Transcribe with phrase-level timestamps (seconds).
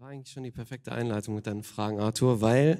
[0.00, 2.78] war eigentlich schon die perfekte Einleitung mit deinen Fragen, Arthur, weil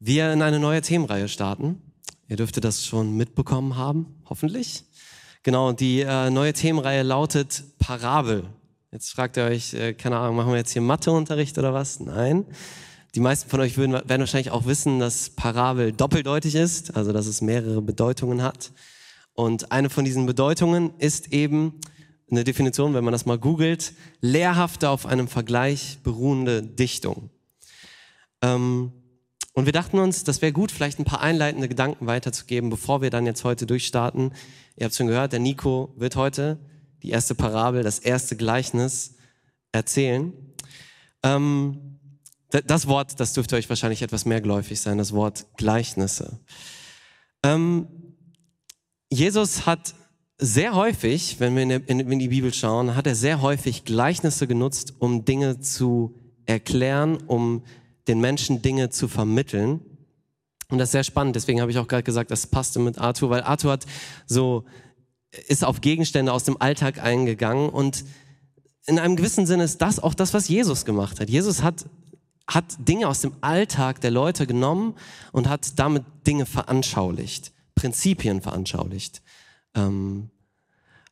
[0.00, 1.80] wir in eine neue Themenreihe starten.
[2.28, 4.84] Ihr dürftet das schon mitbekommen haben, hoffentlich.
[5.44, 8.44] Genau, die äh, neue Themenreihe lautet Parabel.
[8.92, 12.00] Jetzt fragt ihr euch, äh, keine Ahnung, machen wir jetzt hier Matheunterricht oder was?
[12.00, 12.44] Nein.
[13.14, 17.24] Die meisten von euch würden, werden wahrscheinlich auch wissen, dass Parabel doppeldeutig ist, also dass
[17.24, 18.72] es mehrere Bedeutungen hat.
[19.32, 21.80] Und eine von diesen Bedeutungen ist eben
[22.30, 27.30] eine Definition, wenn man das mal googelt, lehrhafte auf einem Vergleich beruhende Dichtung.
[28.42, 28.92] Ähm,
[29.52, 33.10] und wir dachten uns, das wäre gut, vielleicht ein paar einleitende Gedanken weiterzugeben, bevor wir
[33.10, 34.32] dann jetzt heute durchstarten.
[34.76, 36.58] Ihr habt schon gehört, der Nico wird heute
[37.02, 39.14] die erste Parabel, das erste Gleichnis
[39.70, 40.32] erzählen.
[41.22, 41.98] Ähm,
[42.50, 46.40] das Wort, das dürfte euch wahrscheinlich etwas mehr geläufig sein, das Wort Gleichnisse.
[47.42, 47.88] Ähm,
[49.10, 49.94] Jesus hat
[50.38, 54.46] sehr häufig, wenn wir in, in, in die Bibel schauen, hat er sehr häufig Gleichnisse
[54.46, 56.14] genutzt, um Dinge zu
[56.46, 57.62] erklären, um
[58.08, 59.80] den Menschen Dinge zu vermitteln.
[60.68, 61.36] Und das ist sehr spannend.
[61.36, 63.86] Deswegen habe ich auch gerade gesagt, das passte mit Arthur, weil Arthur hat
[64.26, 64.64] so,
[65.46, 68.04] ist auf Gegenstände aus dem Alltag eingegangen und
[68.86, 71.30] in einem gewissen Sinne ist das auch das, was Jesus gemacht hat.
[71.30, 71.86] Jesus hat,
[72.46, 74.94] hat Dinge aus dem Alltag der Leute genommen
[75.32, 79.22] und hat damit Dinge veranschaulicht, Prinzipien veranschaulicht
[79.74, 80.30] ähm,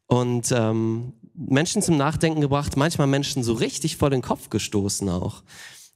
[0.07, 5.43] und ähm, Menschen zum Nachdenken gebracht, manchmal Menschen so richtig vor den Kopf gestoßen auch.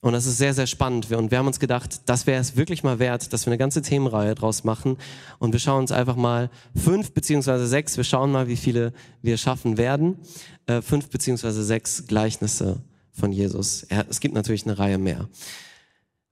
[0.00, 1.10] Und das ist sehr, sehr spannend.
[1.10, 3.82] Und wir haben uns gedacht, das wäre es wirklich mal wert, dass wir eine ganze
[3.82, 4.98] Themenreihe draus machen.
[5.38, 9.36] Und wir schauen uns einfach mal fünf beziehungsweise sechs, wir schauen mal, wie viele wir
[9.36, 10.18] schaffen werden,
[10.66, 13.84] äh, fünf beziehungsweise sechs Gleichnisse von Jesus.
[13.84, 15.28] Er, es gibt natürlich eine Reihe mehr.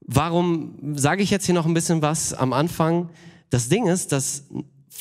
[0.00, 3.08] Warum sage ich jetzt hier noch ein bisschen was am Anfang?
[3.50, 4.44] Das Ding ist, dass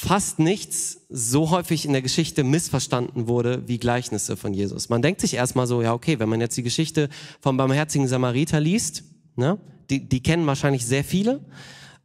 [0.03, 4.89] fast nichts so häufig in der Geschichte missverstanden wurde wie Gleichnisse von Jesus.
[4.89, 7.07] Man denkt sich erstmal so, ja, okay, wenn man jetzt die Geschichte
[7.39, 9.03] vom barmherzigen Samariter liest,
[9.37, 9.57] ne,
[9.89, 11.39] die, die kennen wahrscheinlich sehr viele,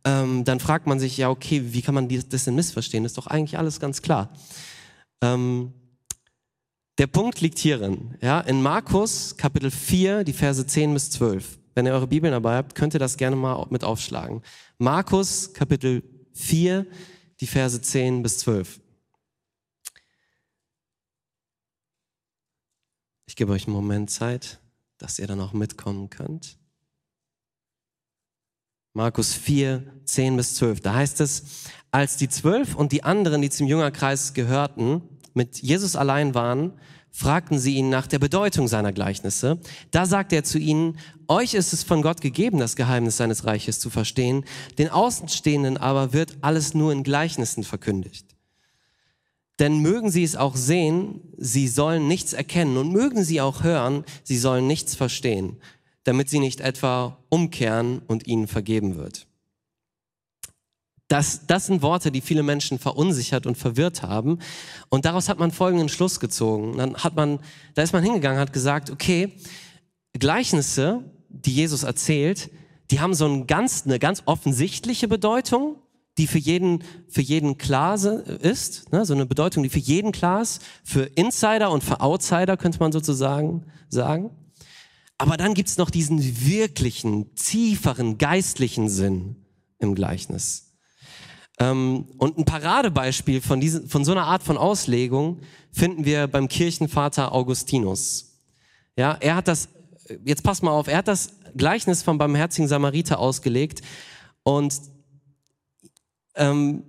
[0.04, 3.04] ähm, dann fragt man sich, ja, okay, wie kann man das denn missverstehen?
[3.04, 4.32] Ist doch eigentlich alles ganz klar.
[5.20, 5.72] Ähm,
[6.98, 11.58] der Punkt liegt hierin, ja, in Markus Kapitel 4, die Verse 10 bis 12.
[11.74, 14.42] Wenn ihr eure Bibeln dabei habt, könnt ihr das gerne mal mit aufschlagen.
[14.78, 16.04] Markus Kapitel
[16.34, 16.86] 4,
[17.40, 18.80] die Verse 10 bis 12.
[23.26, 24.60] Ich gebe euch einen Moment Zeit,
[24.98, 26.58] dass ihr dann auch mitkommen könnt.
[28.94, 30.80] Markus 4, 10 bis 12.
[30.80, 35.02] Da heißt es, als die zwölf und die anderen, die zum Jüngerkreis gehörten,
[35.34, 36.72] mit Jesus allein waren,
[37.10, 39.58] fragten sie ihn nach der Bedeutung seiner Gleichnisse.
[39.90, 40.98] Da sagte er zu ihnen,
[41.28, 44.44] euch ist es von Gott gegeben, das Geheimnis seines Reiches zu verstehen,
[44.78, 48.26] den Außenstehenden aber wird alles nur in Gleichnissen verkündigt.
[49.58, 54.04] Denn mögen sie es auch sehen, sie sollen nichts erkennen und mögen sie auch hören,
[54.22, 55.56] sie sollen nichts verstehen,
[56.04, 59.27] damit sie nicht etwa umkehren und ihnen vergeben wird.
[61.08, 64.38] Das, das sind Worte, die viele Menschen verunsichert und verwirrt haben.
[64.90, 66.76] Und daraus hat man folgenden Schluss gezogen.
[66.76, 67.40] Dann hat man,
[67.74, 69.32] da ist man hingegangen, hat gesagt, okay,
[70.12, 72.50] Gleichnisse, die Jesus erzählt,
[72.90, 75.76] die haben so ein ganz, eine ganz offensichtliche Bedeutung,
[76.18, 79.06] die für jeden, für jeden klar ist, ne?
[79.06, 82.92] so eine Bedeutung, die für jeden klar ist, für Insider und für Outsider könnte man
[82.92, 84.30] sozusagen sagen.
[85.16, 89.36] Aber dann gibt's noch diesen wirklichen, tieferen, geistlichen Sinn
[89.78, 90.67] im Gleichnis.
[91.60, 95.40] Ähm, und ein Paradebeispiel von, diesen, von so einer Art von Auslegung
[95.72, 98.40] finden wir beim Kirchenvater Augustinus.
[98.96, 99.68] Ja, er hat das,
[100.24, 103.82] jetzt pass mal auf, er hat das Gleichnis vom barmherzigen Samariter ausgelegt
[104.42, 104.74] und
[106.36, 106.84] ähm,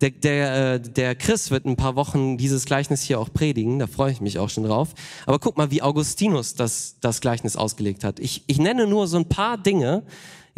[0.00, 3.86] der, der, äh, der Chris wird ein paar Wochen dieses Gleichnis hier auch predigen, da
[3.86, 4.94] freue ich mich auch schon drauf.
[5.26, 8.20] Aber guck mal, wie Augustinus das, das Gleichnis ausgelegt hat.
[8.20, 10.04] Ich, ich nenne nur so ein paar Dinge,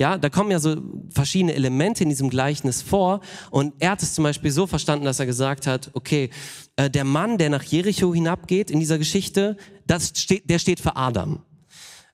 [0.00, 0.76] ja, da kommen ja so
[1.10, 3.20] verschiedene Elemente in diesem Gleichnis vor.
[3.50, 6.30] Und er hat es zum Beispiel so verstanden, dass er gesagt hat, okay,
[6.76, 10.96] äh, der Mann, der nach Jericho hinabgeht in dieser Geschichte, das steht, der steht für
[10.96, 11.42] Adam.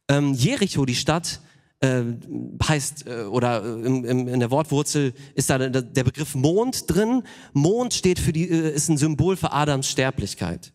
[0.08, 1.40] Ähm, Jericho, die Stadt,
[1.78, 2.02] äh,
[2.66, 6.92] heißt, äh, oder äh, im, im, in der Wortwurzel ist da der, der Begriff Mond
[6.92, 7.22] drin.
[7.52, 10.72] Mond steht für die, äh, ist ein Symbol für Adams Sterblichkeit.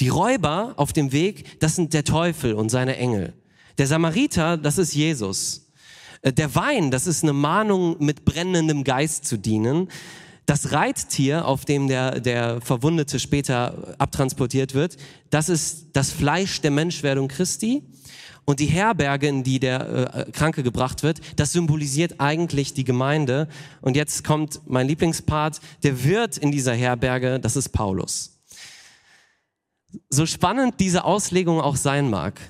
[0.00, 3.34] Die Räuber auf dem Weg, das sind der Teufel und seine Engel.
[3.76, 5.65] Der Samariter, das ist Jesus.
[6.26, 9.88] Äh, der Wein, das ist eine Mahnung, mit brennendem Geist zu dienen.
[10.44, 14.96] Das Reittier, auf dem der, der Verwundete später abtransportiert wird,
[15.30, 17.82] das ist das Fleisch der Menschwerdung Christi.
[18.44, 23.48] Und die Herberge, in die der äh, Kranke gebracht wird, das symbolisiert eigentlich die Gemeinde.
[23.80, 28.38] Und jetzt kommt mein Lieblingspart, der Wirt in dieser Herberge, das ist Paulus.
[30.10, 32.40] So spannend diese Auslegung auch sein mag,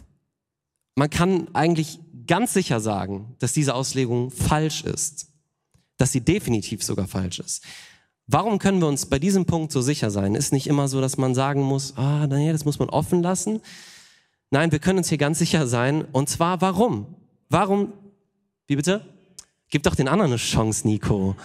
[0.97, 5.29] man kann eigentlich ganz sicher sagen, dass diese Auslegung falsch ist.
[5.97, 7.65] Dass sie definitiv sogar falsch ist.
[8.27, 10.35] Warum können wir uns bei diesem Punkt so sicher sein?
[10.35, 13.61] Ist nicht immer so, dass man sagen muss, ah, naja, das muss man offen lassen.
[14.51, 16.05] Nein, wir können uns hier ganz sicher sein.
[16.13, 17.07] Und zwar warum?
[17.49, 17.93] Warum?
[18.67, 19.07] Wie bitte?
[19.69, 21.37] Gib doch den anderen eine Chance, Nico.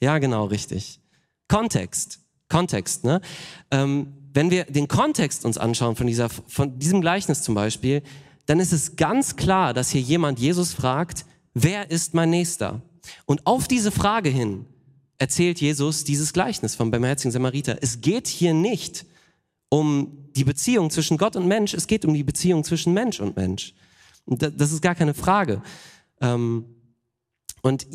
[0.00, 1.00] Ja, genau, richtig.
[1.48, 2.20] Kontext.
[2.48, 3.20] Kontext, ne?
[3.70, 8.02] Ähm, wenn wir den Kontext uns anschauen von, dieser, von diesem Gleichnis zum Beispiel,
[8.46, 11.24] dann ist es ganz klar, dass hier jemand Jesus fragt,
[11.54, 12.82] wer ist mein Nächster?
[13.26, 14.66] Und auf diese Frage hin
[15.18, 17.78] erzählt Jesus dieses Gleichnis vom barmherzigen Samariter.
[17.80, 19.06] Es geht hier nicht
[19.68, 23.36] um die Beziehung zwischen Gott und Mensch, es geht um die Beziehung zwischen Mensch und
[23.36, 23.74] Mensch.
[24.24, 25.62] Und das ist gar keine Frage.
[26.20, 26.64] Ähm,
[27.62, 27.86] und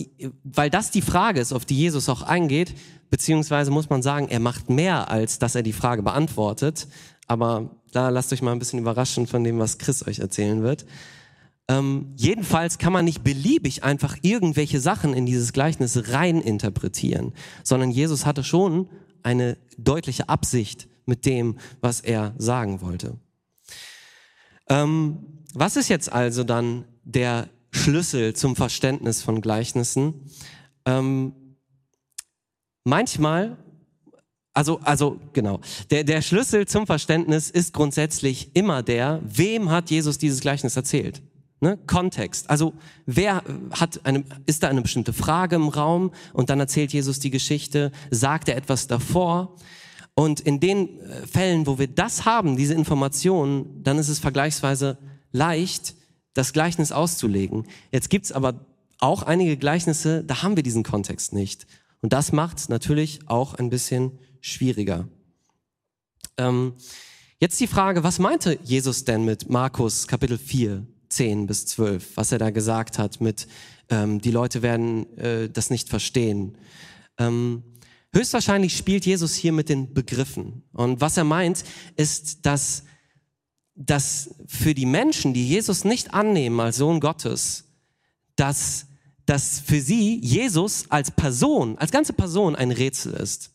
[0.44, 2.74] weil das die Frage ist, auf die Jesus auch eingeht,
[3.10, 6.88] beziehungsweise muss man sagen, er macht mehr, als dass er die Frage beantwortet.
[7.28, 10.86] Aber da lasst euch mal ein bisschen überraschen von dem, was Chris euch erzählen wird.
[11.68, 17.34] Ähm, jedenfalls kann man nicht beliebig einfach irgendwelche Sachen in dieses Gleichnis rein interpretieren,
[17.64, 18.88] sondern Jesus hatte schon
[19.24, 23.18] eine deutliche Absicht mit dem, was er sagen wollte.
[24.70, 30.30] Ähm, was ist jetzt also dann der Schlüssel zum Verständnis von Gleichnissen?
[30.86, 31.34] Ähm,
[32.84, 33.58] manchmal,
[34.58, 35.60] also, also genau,
[35.92, 41.22] der, der Schlüssel zum Verständnis ist grundsätzlich immer der, wem hat Jesus dieses Gleichnis erzählt?
[41.60, 41.78] Ne?
[41.86, 42.50] Kontext.
[42.50, 42.74] Also
[43.06, 47.30] wer hat eine, ist da eine bestimmte Frage im Raum und dann erzählt Jesus die
[47.30, 49.56] Geschichte, sagt er etwas davor.
[50.16, 54.98] Und in den äh, Fällen, wo wir das haben, diese Informationen, dann ist es vergleichsweise
[55.32, 55.94] leicht,
[56.34, 57.68] das Gleichnis auszulegen.
[57.92, 58.66] Jetzt gibt's aber
[59.00, 61.68] auch einige Gleichnisse, da haben wir diesen Kontext nicht.
[62.02, 65.08] Und das macht natürlich auch ein bisschen schwieriger.
[66.38, 66.74] Ähm,
[67.40, 72.32] jetzt die Frage, was meinte Jesus denn mit Markus Kapitel 4, 10 bis 12, was
[72.32, 73.48] er da gesagt hat mit,
[73.90, 76.58] ähm, die Leute werden äh, das nicht verstehen.
[77.18, 77.64] Ähm,
[78.14, 80.64] höchstwahrscheinlich spielt Jesus hier mit den Begriffen.
[80.74, 81.64] Und was er meint,
[81.96, 82.84] ist, dass,
[83.76, 87.66] dass für die Menschen, die Jesus nicht annehmen als Sohn Gottes,
[88.36, 88.88] dass,
[89.26, 93.52] dass für sie Jesus als Person, als ganze Person ein Rätsel ist.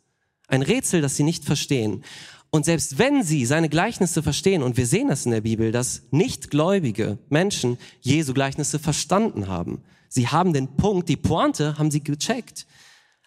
[0.52, 2.04] Ein Rätsel, das sie nicht verstehen.
[2.50, 6.02] Und selbst wenn sie seine Gleichnisse verstehen, und wir sehen das in der Bibel, dass
[6.10, 9.80] nichtgläubige Menschen Jesu Gleichnisse verstanden haben.
[10.10, 12.66] Sie haben den Punkt, die Pointe haben sie gecheckt.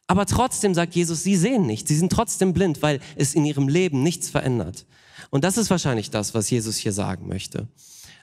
[0.06, 3.69] Aber trotzdem sagt Jesus, sie sehen nicht, sie sind trotzdem blind, weil es in ihrem
[3.69, 4.86] Leben nichts verändert.
[5.31, 7.68] Und das ist wahrscheinlich das, was Jesus hier sagen möchte.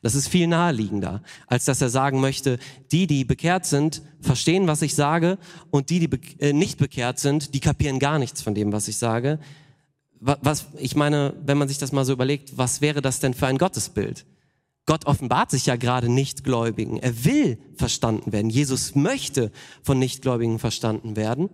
[0.02, 2.58] Das ist viel naheliegender, als dass er sagen möchte,
[2.90, 5.38] die, die bekehrt sind, verstehen, was ich sage,
[5.70, 8.96] und die, die äh, nicht bekehrt sind, die kapieren gar nichts von dem, was ich
[8.96, 9.38] sage
[10.24, 13.48] was, ich meine, wenn man sich das mal so überlegt, was wäre das denn für
[13.48, 14.24] ein Gottesbild?
[14.86, 16.98] Gott offenbart sich ja gerade Nichtgläubigen.
[16.98, 18.48] Er will verstanden werden.
[18.48, 19.50] Jesus möchte
[19.82, 21.50] von Nichtgläubigen verstanden werden.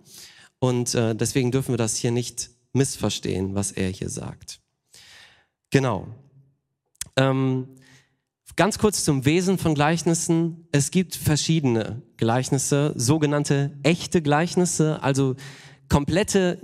[0.59, 4.61] Und äh, deswegen dürfen wir das hier nicht missverstehen, was er hier sagt.
[5.71, 6.09] Genau.
[7.17, 7.69] Ähm,
[8.59, 10.67] ganz kurz zum Wesen von Gleichnissen.
[10.73, 15.37] Es gibt verschiedene Gleichnisse, sogenannte echte Gleichnisse, also
[15.89, 16.59] komplette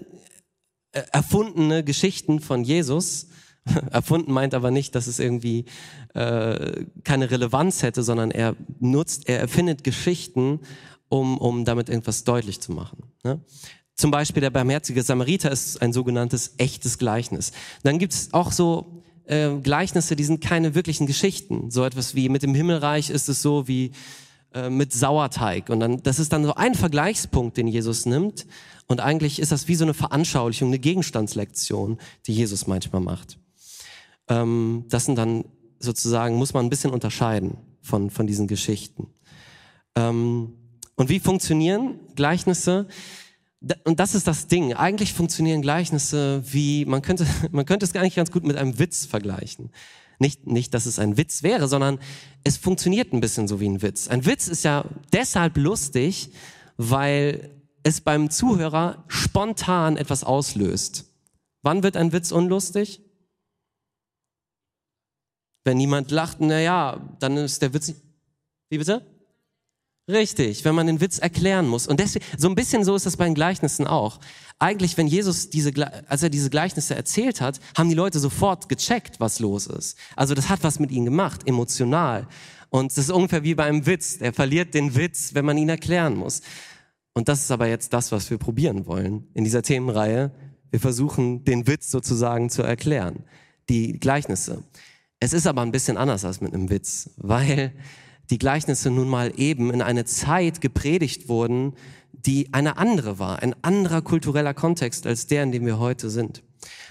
[0.90, 3.28] äh, erfundene Geschichten von Jesus.
[3.92, 5.66] Erfunden meint aber nicht, dass es irgendwie
[6.14, 10.62] äh, keine Relevanz hätte, sondern er nutzt, er erfindet Geschichten,
[11.08, 13.04] um, um damit irgendwas deutlich zu machen.
[13.22, 13.40] Ne?
[13.94, 17.52] Zum Beispiel der barmherzige Samariter ist ein sogenanntes echtes Gleichnis.
[17.84, 21.70] Dann gibt es auch so äh, Gleichnisse, die sind keine wirklichen Geschichten.
[21.70, 23.92] So etwas wie mit dem Himmelreich ist es so wie
[24.52, 25.68] äh, mit Sauerteig.
[25.68, 28.46] Und dann, das ist dann so ein Vergleichspunkt, den Jesus nimmt.
[28.86, 33.38] Und eigentlich ist das wie so eine Veranschaulichung, eine Gegenstandslektion, die Jesus manchmal macht.
[34.28, 35.44] Ähm, das sind dann
[35.78, 39.08] sozusagen, muss man ein bisschen unterscheiden von, von diesen Geschichten.
[39.96, 40.54] Ähm,
[40.96, 42.86] und wie funktionieren Gleichnisse?
[43.84, 44.74] Und das ist das Ding.
[44.74, 49.06] Eigentlich funktionieren Gleichnisse wie, man könnte, man könnte es nicht ganz gut mit einem Witz
[49.06, 49.70] vergleichen.
[50.18, 51.98] Nicht, nicht, dass es ein Witz wäre, sondern
[52.44, 54.08] es funktioniert ein bisschen so wie ein Witz.
[54.08, 56.30] Ein Witz ist ja deshalb lustig,
[56.76, 57.50] weil
[57.82, 61.06] es beim Zuhörer spontan etwas auslöst.
[61.62, 63.00] Wann wird ein Witz unlustig?
[65.64, 67.94] Wenn niemand lacht, na ja, dann ist der Witz.
[68.68, 69.04] Wie bitte?
[70.06, 71.86] Richtig, wenn man den Witz erklären muss.
[71.86, 74.20] Und deswegen, so ein bisschen so ist das bei den Gleichnissen auch.
[74.58, 75.72] Eigentlich, wenn Jesus diese,
[76.08, 79.96] als er diese Gleichnisse erzählt hat, haben die Leute sofort gecheckt, was los ist.
[80.14, 82.28] Also das hat was mit ihnen gemacht, emotional.
[82.68, 84.18] Und das ist ungefähr wie bei einem Witz.
[84.20, 86.42] Er verliert den Witz, wenn man ihn erklären muss.
[87.14, 90.32] Und das ist aber jetzt das, was wir probieren wollen in dieser Themenreihe.
[90.70, 93.24] Wir versuchen, den Witz sozusagen zu erklären.
[93.70, 94.64] Die Gleichnisse.
[95.18, 97.72] Es ist aber ein bisschen anders als mit einem Witz, weil
[98.30, 101.74] die Gleichnisse nun mal eben in eine Zeit gepredigt wurden,
[102.12, 106.42] die eine andere war, ein anderer kultureller Kontext als der, in dem wir heute sind.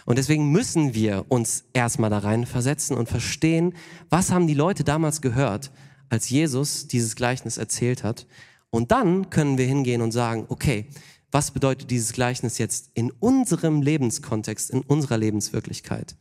[0.05, 3.73] Und deswegen müssen wir uns erstmal da rein versetzen und verstehen,
[4.09, 5.71] was haben die Leute damals gehört,
[6.09, 8.27] als Jesus dieses Gleichnis erzählt hat.
[8.69, 10.87] Und dann können wir hingehen und sagen, okay,
[11.31, 16.15] was bedeutet dieses Gleichnis jetzt in unserem Lebenskontext, in unserer Lebenswirklichkeit?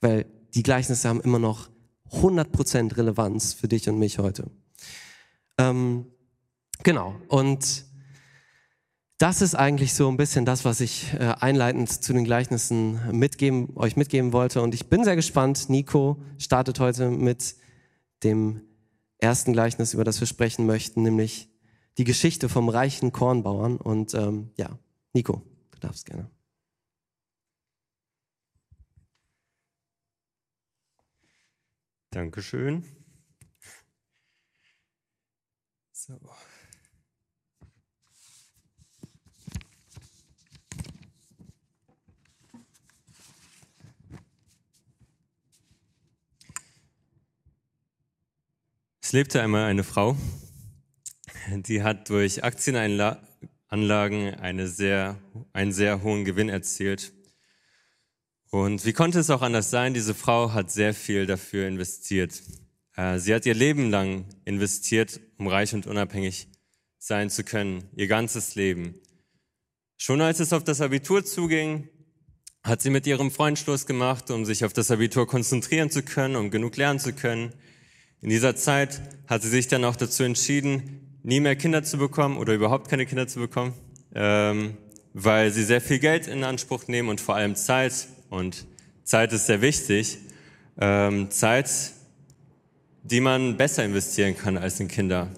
[0.00, 1.70] Weil die Gleichnisse haben immer noch
[2.12, 4.50] 100% Relevanz für dich und mich heute.
[5.58, 6.06] Ähm,
[6.82, 7.84] genau, und
[9.20, 13.76] das ist eigentlich so ein bisschen das, was ich äh, einleitend zu den Gleichnissen mitgeben,
[13.76, 14.62] euch mitgeben wollte.
[14.62, 15.68] Und ich bin sehr gespannt.
[15.68, 17.54] Nico startet heute mit
[18.24, 18.62] dem
[19.18, 21.50] ersten Gleichnis, über das wir sprechen möchten, nämlich
[21.98, 23.76] die Geschichte vom reichen Kornbauern.
[23.76, 24.70] Und ähm, ja,
[25.12, 26.30] Nico, du darfst gerne.
[32.10, 32.84] Dankeschön.
[35.92, 36.18] So.
[49.00, 50.16] Es lebte einmal eine Frau,
[51.48, 55.16] die hat durch Aktienanlagen eine sehr,
[55.52, 57.12] einen sehr hohen Gewinn erzielt.
[58.50, 59.94] Und wie konnte es auch anders sein?
[59.94, 62.42] Diese Frau hat sehr viel dafür investiert.
[62.96, 66.48] Äh, sie hat ihr Leben lang investiert, um reich und unabhängig
[66.98, 68.94] sein zu können, ihr ganzes Leben.
[69.96, 71.88] Schon als es auf das Abitur zuging,
[72.62, 76.36] hat sie mit ihrem Freund Schluss gemacht, um sich auf das Abitur konzentrieren zu können,
[76.36, 77.52] um genug lernen zu können.
[78.20, 82.36] In dieser Zeit hat sie sich dann auch dazu entschieden, nie mehr Kinder zu bekommen
[82.36, 83.72] oder überhaupt keine Kinder zu bekommen,
[84.14, 84.76] ähm,
[85.14, 88.08] weil sie sehr viel Geld in Anspruch nehmen und vor allem Zeit.
[88.30, 88.66] Und
[89.04, 90.18] Zeit ist sehr wichtig.
[90.80, 91.68] Ähm, Zeit,
[93.02, 95.28] die man besser investieren kann als in Kinder.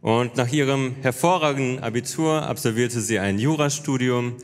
[0.00, 4.36] Und nach ihrem hervorragenden Abitur absolvierte sie ein Jurastudium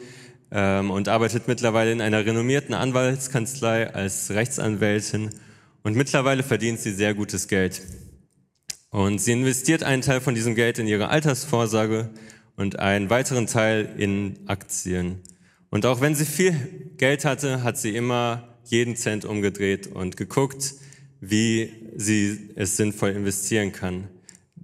[0.53, 5.31] ähm, und arbeitet mittlerweile in einer renommierten Anwaltskanzlei als Rechtsanwältin
[5.83, 7.83] und mittlerweile verdient sie sehr gutes Geld.
[8.91, 12.11] Und sie investiert einen Teil von diesem Geld in ihre Altersvorsorge
[12.57, 15.21] und einen weiteren Teil in Aktien.
[15.71, 16.53] Und auch wenn sie viel
[16.97, 20.75] Geld hatte, hat sie immer jeden Cent umgedreht und geguckt,
[21.21, 24.09] wie sie es sinnvoll investieren kann.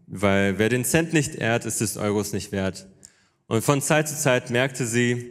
[0.07, 2.87] Weil wer den Cent nicht ehrt, ist des Euros nicht wert.
[3.47, 5.31] Und von Zeit zu Zeit merkte sie,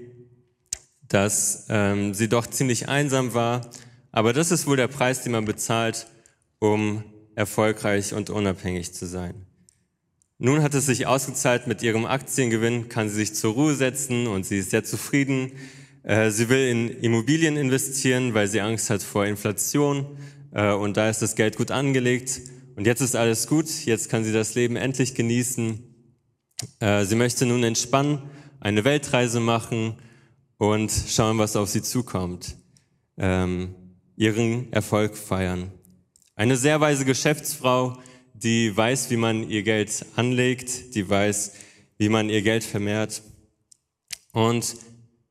[1.08, 3.70] dass ähm, sie doch ziemlich einsam war
[4.16, 6.08] aber das ist wohl der Preis, den man bezahlt,
[6.60, 7.04] um
[7.36, 9.46] erfolgreich und unabhängig zu sein.
[10.38, 14.46] Nun hat es sich ausgezahlt, mit ihrem Aktiengewinn kann sie sich zur Ruhe setzen und
[14.46, 15.54] sie ist sehr zufrieden.
[16.04, 20.18] Äh, sie will in Immobilien investieren, weil sie Angst hat vor Inflation
[20.52, 22.42] äh, und da ist das Geld gut angelegt.
[22.76, 25.80] Und jetzt ist alles gut, jetzt kann sie das Leben endlich genießen.
[26.82, 28.22] Äh, sie möchte nun entspannen,
[28.60, 29.96] eine Weltreise machen
[30.58, 32.58] und schauen, was auf sie zukommt.
[33.18, 33.74] Ähm,
[34.18, 35.72] ihren Erfolg feiern.
[36.36, 37.98] Eine sehr weise Geschäftsfrau,
[38.44, 41.54] die weiß, wie man ihr Geld anlegt, die weiß,
[41.98, 43.22] wie man ihr Geld vermehrt.
[44.32, 44.76] Und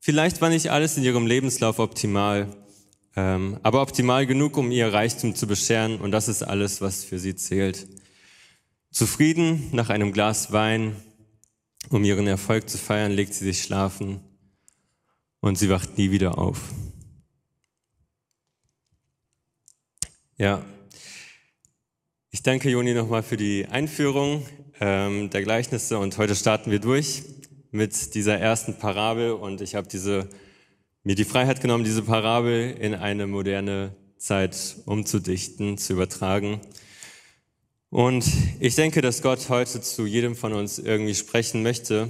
[0.01, 2.49] vielleicht war nicht alles in ihrem Lebenslauf optimal,
[3.17, 5.99] ähm, aber optimal genug, um ihr Reichtum zu bescheren.
[5.99, 7.87] Und das ist alles, was für sie zählt.
[8.91, 10.97] Zufrieden nach einem Glas Wein,
[11.91, 14.21] um ihren Erfolg zu feiern, legt sie sich schlafen
[15.41, 16.61] und sie wacht nie wieder auf.
[20.37, 20.65] Ja,
[22.35, 24.45] ich danke Joni nochmal für die Einführung
[24.81, 27.23] ähm, der Gleichnisse und heute starten wir durch
[27.71, 30.29] mit dieser ersten Parabel und ich habe diese
[31.05, 36.61] mir die Freiheit genommen, diese Parabel in eine moderne Zeit umzudichten, zu übertragen.
[37.89, 38.27] Und
[38.59, 42.09] ich denke, dass Gott heute zu jedem von uns irgendwie sprechen möchte.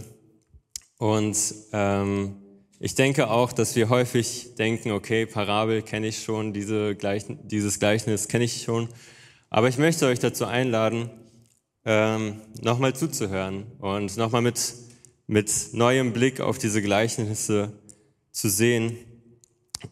[0.97, 1.37] Und
[1.75, 2.37] ähm,
[2.81, 7.79] ich denke auch, dass wir häufig denken, okay, Parabel kenne ich schon, diese Gleichen, dieses
[7.79, 8.89] Gleichnis kenne ich schon.
[9.55, 11.11] Aber ich möchte euch dazu einladen,
[11.85, 14.75] ähm, nochmal zuzuhören und nochmal mit,
[15.29, 17.73] mit neuem Blick auf diese Gleichnisse
[18.33, 18.97] zu sehen.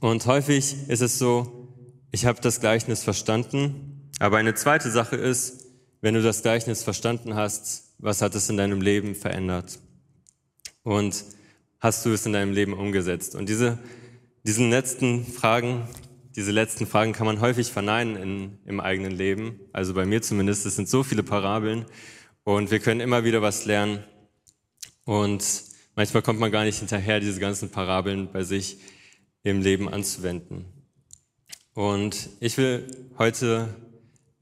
[0.00, 1.69] Und häufig ist es so,
[2.11, 5.64] ich habe das Gleichnis verstanden, aber eine zweite Sache ist,
[6.00, 9.78] wenn du das Gleichnis verstanden hast, was hat es in deinem Leben verändert?
[10.83, 11.25] Und
[11.78, 13.37] hast du es in deinem Leben umgesetzt?
[13.37, 13.78] Und diese,
[14.42, 15.87] diesen letzten Fragen,
[16.35, 19.61] diese letzten Fragen kann man häufig verneinen in, im eigenen Leben.
[19.73, 20.67] Also bei mir zumindest.
[20.67, 21.85] Es sind so viele Parabeln
[22.45, 24.03] und wir können immer wieder was lernen.
[25.05, 25.45] Und
[25.95, 28.79] manchmal kommt man gar nicht hinterher, diese ganzen Parabeln bei sich
[29.43, 30.65] im Leben anzuwenden.
[31.75, 32.87] Und ich will
[33.19, 33.69] heute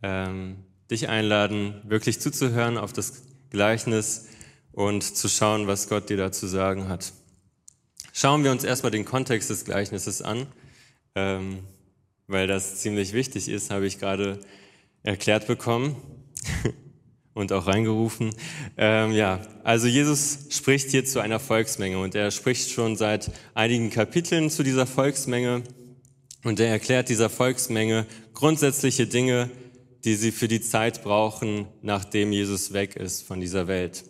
[0.02, 4.28] ähm, dich einladen, wirklich zuzuhören auf das Gleichnis
[4.72, 7.12] und zu schauen, was Gott dir dazu sagen hat.
[8.12, 10.46] Schauen wir uns erstmal den Kontext des Gleichnisses an,
[11.14, 11.60] ähm,
[12.30, 14.38] weil das ziemlich wichtig ist, habe ich gerade
[15.02, 15.96] erklärt bekommen
[17.34, 18.30] und auch reingerufen.
[18.76, 23.90] Ähm, ja, also Jesus spricht hier zu einer Volksmenge und er spricht schon seit einigen
[23.90, 25.64] Kapiteln zu dieser Volksmenge
[26.44, 29.50] und er erklärt dieser Volksmenge grundsätzliche Dinge,
[30.04, 34.04] die sie für die Zeit brauchen, nachdem Jesus weg ist von dieser Welt.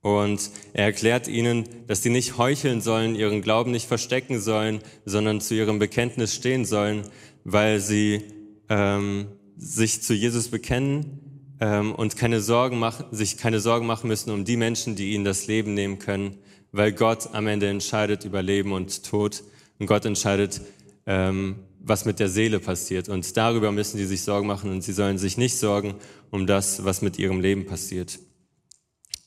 [0.00, 5.40] Und er erklärt ihnen, dass sie nicht heucheln sollen, ihren Glauben nicht verstecken sollen, sondern
[5.40, 7.04] zu ihrem Bekenntnis stehen sollen,
[7.44, 8.22] weil sie
[8.68, 14.30] ähm, sich zu Jesus bekennen ähm, und keine Sorgen machen, sich keine Sorgen machen müssen
[14.30, 16.38] um die Menschen, die ihnen das Leben nehmen können,
[16.72, 19.44] weil Gott am Ende entscheidet über Leben und Tod
[19.78, 20.60] und Gott entscheidet,
[21.06, 23.08] ähm, was mit der Seele passiert.
[23.08, 25.94] Und darüber müssen sie sich Sorgen machen und sie sollen sich nicht sorgen
[26.30, 28.18] um das, was mit ihrem Leben passiert.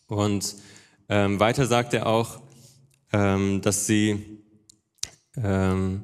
[0.08, 0.56] Und
[1.10, 2.42] ähm, weiter sagt er auch,
[3.14, 4.42] ähm, dass sie,
[5.38, 6.04] ähm,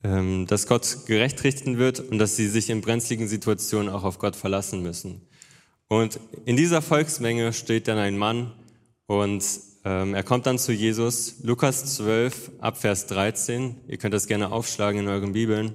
[0.00, 4.36] dass Gott gerecht richten wird und dass sie sich in brenzligen Situationen auch auf Gott
[4.36, 5.22] verlassen müssen.
[5.88, 8.52] Und in dieser Volksmenge steht dann ein Mann
[9.06, 9.42] und
[9.84, 13.76] ähm, er kommt dann zu Jesus, Lukas 12, Abvers 13.
[13.88, 15.72] Ihr könnt das gerne aufschlagen in euren Bibeln.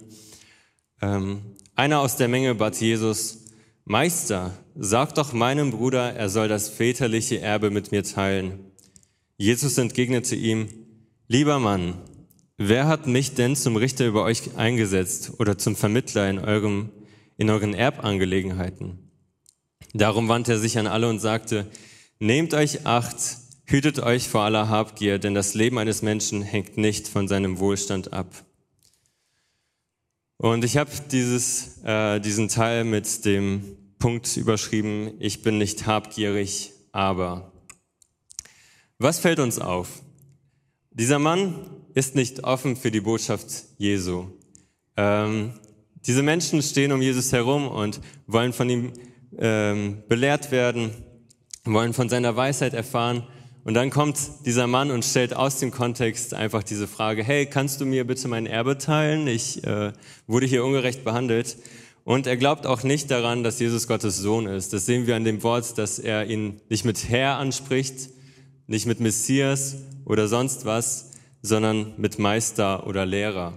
[1.02, 1.42] Ähm,
[1.76, 3.46] einer aus der Menge bat Jesus,
[3.86, 8.60] Meister, sag doch meinem Bruder, er soll das väterliche Erbe mit mir teilen.
[9.38, 10.70] Jesus entgegnete ihm,
[11.28, 11.96] lieber Mann,
[12.58, 16.90] wer hat mich denn zum Richter über euch eingesetzt oder zum Vermittler in, eurem,
[17.38, 19.12] in euren Erbangelegenheiten?
[19.94, 21.68] Darum wandte er sich an alle und sagte,
[22.20, 27.08] nehmt euch acht, hütet euch vor aller Habgier, denn das Leben eines Menschen hängt nicht
[27.08, 28.46] von seinem Wohlstand ab.
[30.38, 30.92] Und ich habe
[31.84, 37.54] äh, diesen Teil mit dem Punkt überschrieben, ich bin nicht habgierig, aber.
[38.98, 40.02] Was fällt uns auf?
[40.92, 44.28] Dieser Mann ist nicht offen für die Botschaft Jesu.
[44.98, 45.54] Ähm,
[46.06, 48.94] diese Menschen stehen um Jesus herum und wollen von ihm
[49.38, 50.92] ähm, belehrt werden,
[51.64, 53.28] wollen von seiner Weisheit erfahren,
[53.66, 57.80] und dann kommt dieser Mann und stellt aus dem Kontext einfach diese Frage, hey, kannst
[57.80, 59.26] du mir bitte mein Erbe teilen?
[59.28, 59.94] Ich äh,
[60.28, 61.58] wurde hier ungerecht behandelt.
[62.04, 64.74] Und er glaubt auch nicht daran, dass Jesus Gottes Sohn ist.
[64.74, 68.10] Das sehen wir an dem Wort, dass er ihn nicht mit Herr anspricht,
[68.68, 71.12] nicht mit Messias oder sonst was,
[71.44, 73.54] sondern mit Meister oder Lehrer.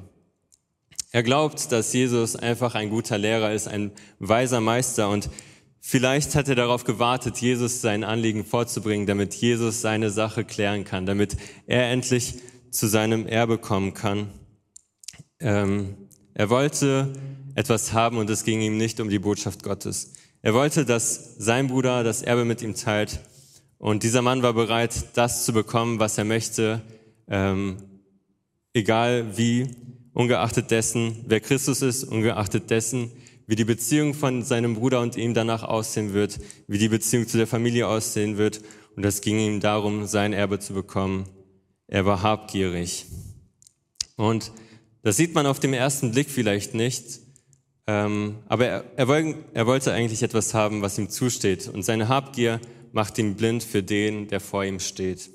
[1.12, 5.30] Er glaubt, dass Jesus einfach ein guter Lehrer ist, ein weiser Meister und
[5.88, 11.06] Vielleicht hat er darauf gewartet, Jesus sein Anliegen vorzubringen, damit Jesus seine Sache klären kann,
[11.06, 11.36] damit
[11.68, 12.40] er endlich
[12.72, 14.32] zu seinem Erbe kommen kann.
[15.38, 15.94] Ähm,
[16.34, 17.12] er wollte
[17.54, 20.14] etwas haben und es ging ihm nicht um die Botschaft Gottes.
[20.42, 23.20] Er wollte, dass sein Bruder das Erbe mit ihm teilt
[23.78, 26.82] und dieser Mann war bereit, das zu bekommen, was er möchte,
[27.28, 27.76] ähm,
[28.72, 29.68] egal wie,
[30.12, 33.10] ungeachtet dessen, wer Christus ist, ungeachtet dessen,
[33.46, 37.36] wie die Beziehung von seinem Bruder und ihm danach aussehen wird, wie die Beziehung zu
[37.36, 38.60] der Familie aussehen wird.
[38.96, 41.28] Und es ging ihm darum, sein Erbe zu bekommen.
[41.86, 43.06] Er war habgierig.
[44.16, 44.52] Und
[45.02, 47.20] das sieht man auf dem ersten Blick vielleicht nicht,
[47.86, 51.68] ähm, aber er, er, er wollte eigentlich etwas haben, was ihm zusteht.
[51.68, 52.60] Und seine Habgier
[52.92, 55.30] macht ihn blind für den, der vor ihm steht.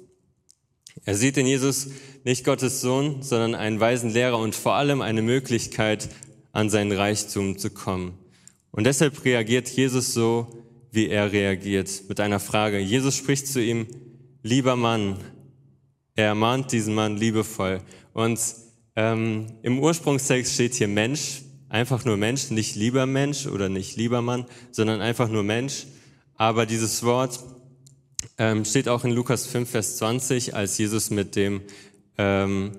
[1.06, 1.88] Er sieht in Jesus
[2.24, 6.10] nicht Gottes Sohn, sondern einen weisen Lehrer und vor allem eine Möglichkeit,
[6.52, 8.18] an sein Reichtum zu kommen.
[8.72, 10.48] Und deshalb reagiert Jesus so,
[10.92, 12.80] wie er reagiert, mit einer Frage.
[12.80, 13.88] Jesus spricht zu ihm,
[14.44, 15.18] lieber Mann.
[16.16, 17.82] Er ermahnt diesen Mann liebevoll.
[18.14, 18.40] Und
[18.96, 24.22] ähm, im Ursprungstext steht hier Mensch, einfach nur Mensch, nicht lieber Mensch oder nicht lieber
[24.22, 25.88] Mann, sondern einfach nur Mensch.
[26.36, 27.40] Aber dieses Wort
[28.42, 31.62] ähm, steht auch in Lukas 5, Vers 20, als Jesus mit dem
[32.18, 32.72] ähm,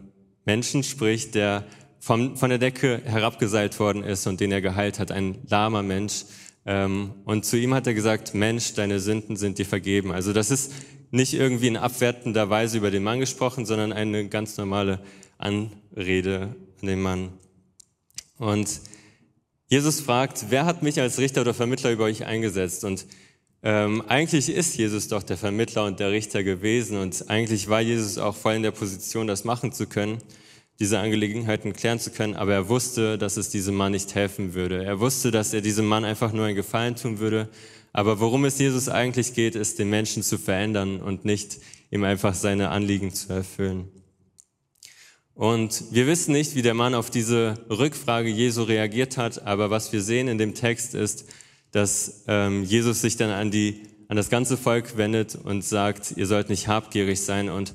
[0.44, 1.64] Menschen spricht, der
[2.00, 6.24] vom, von der Decke herabgeseilt worden ist und den er geheilt hat, ein lahmer Mensch.
[6.66, 10.10] Ähm, und zu ihm hat er gesagt, Mensch, deine Sünden sind dir vergeben.
[10.10, 10.72] Also das ist
[11.12, 14.98] nicht irgendwie in abwertender Weise über den Mann gesprochen, sondern eine ganz normale
[15.38, 17.28] Anrede an den Mann.
[18.36, 18.80] Und
[19.68, 22.84] Jesus fragt, wer hat mich als Richter oder Vermittler über euch eingesetzt?
[22.84, 23.06] Und
[23.62, 28.18] ähm, eigentlich ist Jesus doch der Vermittler und der Richter gewesen und eigentlich war Jesus
[28.18, 30.18] auch voll in der Position, das machen zu können
[30.82, 34.84] diese Angelegenheiten klären zu können, aber er wusste, dass es diesem Mann nicht helfen würde.
[34.84, 37.48] Er wusste, dass er diesem Mann einfach nur einen Gefallen tun würde.
[37.92, 41.58] Aber worum es Jesus eigentlich geht, ist, den Menschen zu verändern und nicht
[41.92, 43.88] ihm einfach seine Anliegen zu erfüllen.
[45.34, 49.92] Und wir wissen nicht, wie der Mann auf diese Rückfrage Jesu reagiert hat, aber was
[49.92, 51.26] wir sehen in dem Text ist,
[51.72, 56.26] dass ähm, Jesus sich dann an, die, an das ganze Volk wendet und sagt, ihr
[56.26, 57.48] sollt nicht habgierig sein.
[57.48, 57.74] Und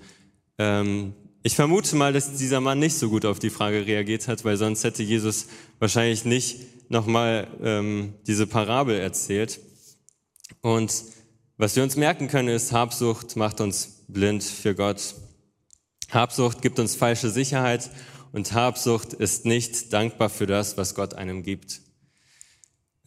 [0.58, 4.46] ähm, ich vermute mal, dass dieser Mann nicht so gut auf die Frage reagiert hat,
[4.46, 5.48] weil sonst hätte Jesus
[5.80, 9.60] wahrscheinlich nicht nochmal ähm, diese Parabel erzählt.
[10.62, 11.04] Und
[11.58, 15.16] was wir uns merken können, ist, Habsucht macht uns blind für Gott.
[16.12, 17.90] Habsucht gibt uns falsche Sicherheit
[18.32, 21.82] und Habsucht ist nicht dankbar für das, was Gott einem gibt.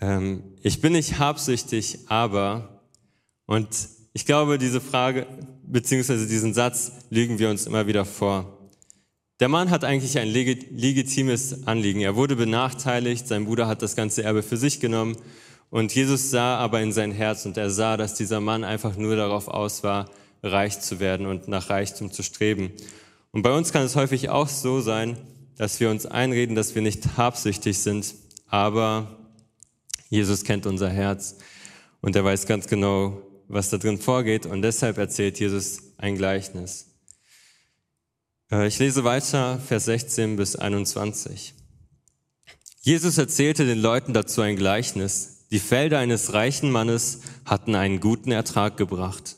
[0.01, 2.83] Ähm, ich bin nicht habsüchtig, aber,
[3.47, 3.69] und
[4.13, 5.27] ich glaube, diese Frage,
[5.63, 8.59] beziehungsweise diesen Satz lügen wir uns immer wieder vor.
[9.41, 12.01] Der Mann hat eigentlich ein legitimes Anliegen.
[12.01, 15.17] Er wurde benachteiligt, sein Bruder hat das ganze Erbe für sich genommen
[15.71, 19.17] und Jesus sah aber in sein Herz und er sah, dass dieser Mann einfach nur
[19.17, 20.11] darauf aus war,
[20.43, 22.73] reich zu werden und nach Reichtum zu streben.
[23.31, 25.17] Und bei uns kann es häufig auch so sein,
[25.57, 28.15] dass wir uns einreden, dass wir nicht habsüchtig sind,
[28.49, 29.20] aber
[30.11, 31.37] Jesus kennt unser Herz
[32.01, 36.87] und er weiß ganz genau, was da drin vorgeht und deshalb erzählt Jesus ein Gleichnis.
[38.51, 41.55] Äh, ich lese weiter, Vers 16 bis 21.
[42.83, 45.46] Jesus erzählte den Leuten dazu ein Gleichnis.
[45.51, 49.37] Die Felder eines reichen Mannes hatten einen guten Ertrag gebracht.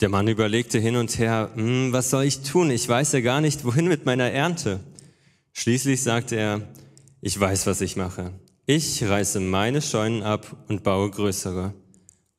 [0.00, 2.70] Der Mann überlegte hin und her, hm, was soll ich tun?
[2.70, 4.80] Ich weiß ja gar nicht, wohin mit meiner Ernte.
[5.52, 6.60] Schließlich sagte er,
[7.20, 8.32] ich weiß, was ich mache.
[8.66, 11.74] Ich reiße meine Scheunen ab und baue größere.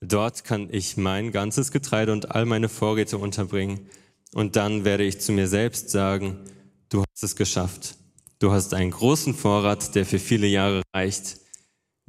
[0.02, 3.88] Dort kann ich mein ganzes Getreide und all meine Vorräte unterbringen.
[4.34, 6.40] Und dann werde ich zu mir selbst sagen,
[6.90, 7.98] du hast es geschafft.
[8.40, 11.38] Du hast einen großen Vorrat, der für viele Jahre reicht.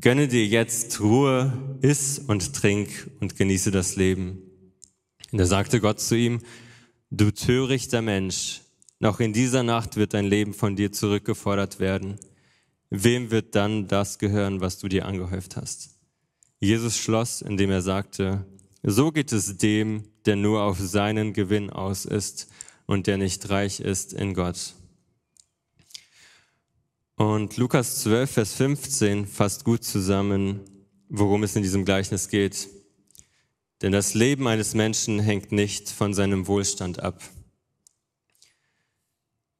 [0.01, 1.53] Gönne dir jetzt Ruhe,
[1.83, 4.39] iss und trink und genieße das Leben.
[5.31, 6.41] Da sagte Gott zu ihm,
[7.11, 8.63] du törichter Mensch,
[8.99, 12.19] noch in dieser Nacht wird dein Leben von dir zurückgefordert werden.
[12.90, 15.90] Wem wird dann das gehören, was du dir angehäuft hast?
[16.61, 18.46] Jesus schloss, indem er sagte,
[18.83, 22.49] so geht es dem, der nur auf seinen Gewinn aus ist
[22.87, 24.75] und der nicht reich ist in Gott.
[27.16, 30.61] Und Lukas 12, Vers 15 fasst gut zusammen,
[31.09, 32.68] worum es in diesem Gleichnis geht.
[33.83, 37.22] Denn das Leben eines Menschen hängt nicht von seinem Wohlstand ab.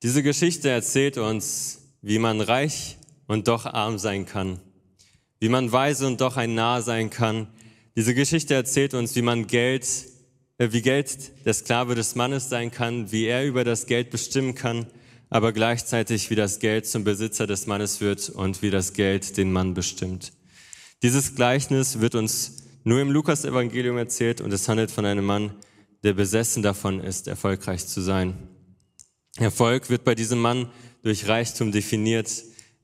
[0.03, 4.61] Diese Geschichte erzählt uns, wie man reich und doch arm sein kann,
[5.41, 7.49] wie man weise und doch ein Narr sein kann.
[7.97, 9.87] Diese Geschichte erzählt uns, wie man Geld,
[10.59, 14.55] äh, wie Geld der Sklave des Mannes sein kann, wie er über das Geld bestimmen
[14.55, 14.87] kann,
[15.29, 19.53] aber gleichzeitig wie das Geld zum Besitzer des Mannes wird und wie das Geld den
[19.53, 20.33] Mann bestimmt.
[21.03, 25.53] Dieses Gleichnis wird uns nur im Lukas-Evangelium erzählt und es handelt von einem Mann,
[26.05, 28.35] der besessen davon ist, erfolgreich zu sein.
[29.39, 30.71] Erfolg wird bei diesem Mann
[31.03, 32.31] durch Reichtum definiert.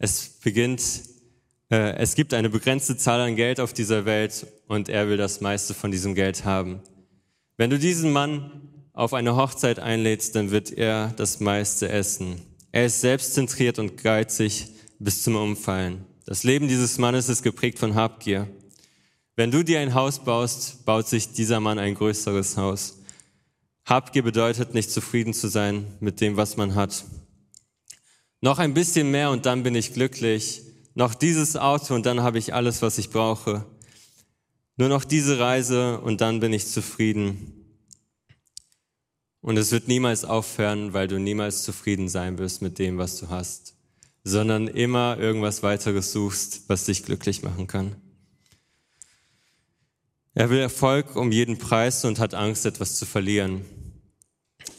[0.03, 0.83] Es beginnt,
[1.71, 5.41] äh, es gibt eine begrenzte Zahl an Geld auf dieser Welt und er will das
[5.41, 6.81] meiste von diesem Geld haben.
[7.57, 8.51] Wenn du diesen Mann
[8.95, 12.43] auf eine Hochzeit einlädst, dann wird er das meiste essen.
[12.73, 16.05] Er ist selbstzentriert und geizig bis zum Umfallen.
[16.27, 18.49] Das Leben dieses Mannes ist geprägt von Habgier.
[19.37, 22.99] Wenn du dir ein Haus baust, baut sich dieser Mann ein größeres Haus.
[23.85, 27.05] Habgier bedeutet nicht zufrieden zu sein mit dem, was man hat.
[28.45, 30.63] Noch ein bisschen mehr und dann bin ich glücklich.
[30.95, 33.65] Noch dieses Auto und dann habe ich alles, was ich brauche.
[34.77, 37.53] Nur noch diese Reise und dann bin ich zufrieden.
[39.43, 43.29] Und es wird niemals aufhören, weil du niemals zufrieden sein wirst mit dem, was du
[43.29, 43.77] hast,
[44.25, 47.95] sondern immer irgendwas weiteres suchst, was dich glücklich machen kann.
[50.35, 53.65] Er will Erfolg um jeden Preis und hat Angst, etwas zu verlieren.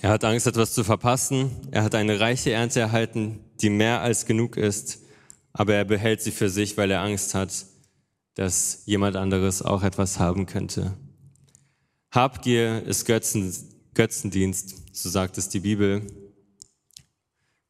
[0.02, 1.52] Er hat Angst, etwas zu verpassen.
[1.72, 5.00] Er hat eine reiche Ernte erhalten, die mehr als genug ist,
[5.54, 7.66] aber er behält sie für sich, weil er Angst hat,
[8.36, 10.98] dass jemand anderes auch etwas haben könnte.
[12.12, 13.54] Habgier ist Götzen,
[13.94, 16.06] Götzendienst, so sagt es die Bibel,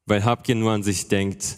[0.06, 1.58] weil Habgier nur an sich denkt.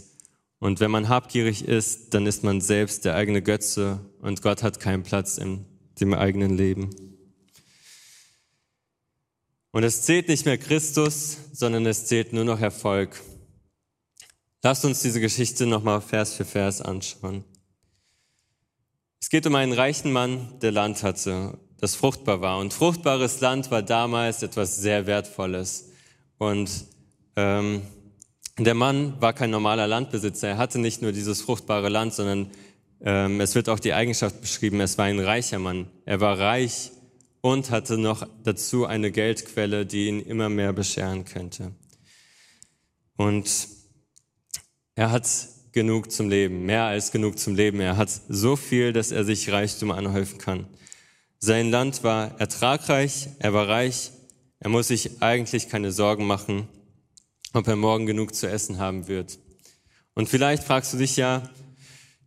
[0.60, 4.80] Und wenn man habgierig ist, dann ist man selbst der eigene Götze und Gott hat
[4.80, 5.66] keinen Platz im
[6.00, 6.90] dem eigenen Leben.
[9.76, 13.22] Und es zählt nicht mehr Christus, sondern es zählt nur noch Erfolg.
[14.64, 17.44] Lasst uns diese Geschichte nochmal Vers für Vers anschauen.
[19.20, 22.60] Es geht um einen reichen Mann, der Land hatte, das fruchtbar war.
[22.60, 25.90] Und fruchtbares Land war damals etwas sehr Wertvolles.
[26.38, 26.72] Und
[27.36, 27.82] ähm,
[28.58, 30.48] der Mann war kein normaler Landbesitzer.
[30.48, 32.50] Er hatte nicht nur dieses fruchtbare Land, sondern
[33.02, 35.88] ähm, es wird auch die Eigenschaft beschrieben, es war ein reicher Mann.
[36.06, 36.92] Er war reich
[37.46, 41.76] und hatte noch dazu eine Geldquelle, die ihn immer mehr bescheren könnte.
[43.18, 43.68] Und
[44.96, 45.30] er hat
[45.72, 47.80] genug zum Leben, mehr als genug zum Leben.
[47.82, 50.66] Er hat so viel, dass er sich Reichtum anhäufen kann.
[51.38, 54.10] Sein Land war ertragreich, er war reich,
[54.60, 56.68] er muss sich eigentlich keine Sorgen machen,
[57.54, 59.38] ob er morgen genug zu essen haben wird.
[60.16, 61.48] Und vielleicht fragst du dich ja,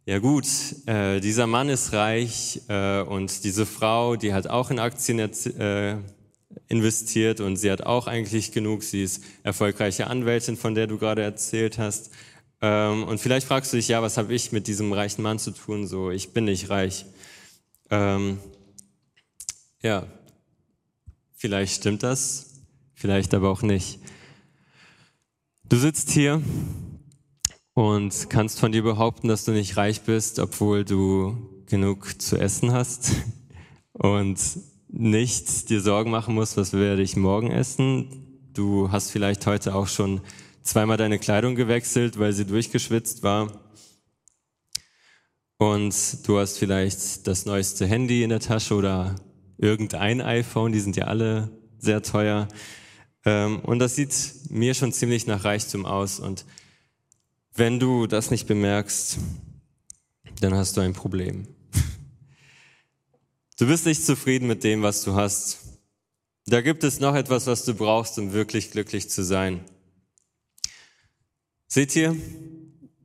[0.09, 0.47] ja gut,
[0.87, 5.99] äh, dieser Mann ist reich äh, und diese Frau, die hat auch in Aktien äh,
[6.67, 8.85] investiert und sie hat auch eigentlich genug.
[8.85, 12.11] Sie ist erfolgreiche Anwältin, von der du gerade erzählt hast.
[12.63, 15.51] Ähm, und vielleicht fragst du dich, ja, was habe ich mit diesem reichen Mann zu
[15.51, 15.87] tun?
[15.87, 17.05] So, ich bin nicht reich.
[17.91, 18.39] Ähm,
[19.83, 20.07] ja,
[21.37, 22.63] vielleicht stimmt das,
[22.95, 23.99] vielleicht aber auch nicht.
[25.69, 26.43] Du sitzt hier
[27.79, 32.73] und kannst von dir behaupten, dass du nicht reich bist, obwohl du genug zu essen
[32.73, 33.13] hast
[33.93, 34.37] und
[34.89, 38.51] nicht dir Sorgen machen musst, was werde ich morgen essen.
[38.53, 40.23] Du hast vielleicht heute auch schon
[40.65, 43.53] zweimal deine Kleidung gewechselt, weil sie durchgeschwitzt war.
[45.59, 45.95] Und
[46.27, 49.15] du hast vielleicht das neueste Handy in der Tasche oder
[49.57, 52.49] irgendein iPhone, die sind ja alle sehr teuer.
[53.25, 54.17] Ähm, und das sieht
[54.51, 56.19] mir schon ziemlich nach Reichtum aus.
[56.19, 56.45] Und
[57.59, 59.19] wenn du das nicht bemerkst,
[60.41, 61.49] dann hast du ein Problem.
[63.59, 65.59] Du bist nicht zufrieden mit dem, was du hast.
[66.47, 69.65] Da gibt es noch etwas, was du brauchst, um wirklich glücklich zu sein.
[71.67, 72.17] Seht ihr,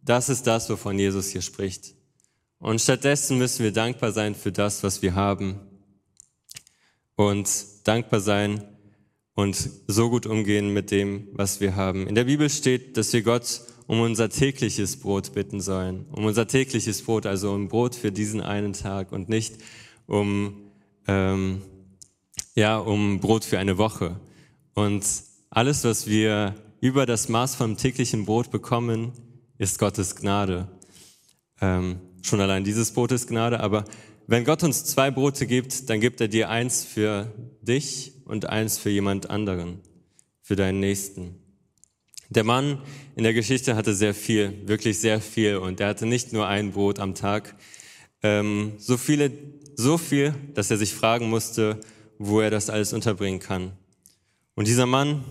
[0.03, 1.95] das ist das, wovon Jesus hier spricht.
[2.59, 5.59] Und stattdessen müssen wir dankbar sein für das, was wir haben.
[7.15, 7.49] Und
[7.83, 8.63] dankbar sein
[9.33, 12.05] und so gut umgehen mit dem, was wir haben.
[12.05, 16.05] In der Bibel steht, dass wir Gott um unser tägliches Brot bitten sollen.
[16.11, 19.55] Um unser tägliches Brot, also um Brot für diesen einen Tag und nicht
[20.07, 20.71] um,
[21.07, 21.61] ähm,
[22.55, 24.19] ja, um Brot für eine Woche.
[24.73, 25.05] Und
[25.49, 29.13] alles, was wir über das Maß vom täglichen Brot bekommen,
[29.57, 30.67] ist Gottes Gnade.
[31.61, 33.85] Ähm, schon allein dieses Brot ist Gnade, aber
[34.27, 38.77] wenn Gott uns zwei Brote gibt, dann gibt er dir eins für dich und eins
[38.77, 39.81] für jemand anderen,
[40.41, 41.42] für deinen Nächsten.
[42.35, 42.79] Der Mann
[43.15, 46.71] in der Geschichte hatte sehr viel, wirklich sehr viel und er hatte nicht nur ein
[46.71, 47.55] Brot am Tag,
[48.23, 49.31] ähm, so viele,
[49.75, 51.79] so viel, dass er sich fragen musste,
[52.17, 53.73] wo er das alles unterbringen kann.
[54.55, 55.23] Und dieser Mann